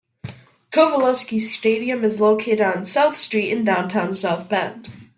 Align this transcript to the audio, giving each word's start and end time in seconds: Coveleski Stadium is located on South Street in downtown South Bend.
Coveleski 0.71 1.39
Stadium 1.39 2.03
is 2.03 2.19
located 2.19 2.59
on 2.59 2.87
South 2.87 3.15
Street 3.17 3.51
in 3.51 3.63
downtown 3.63 4.15
South 4.15 4.49
Bend. 4.49 4.89